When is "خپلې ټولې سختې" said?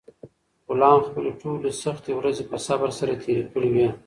1.07-2.11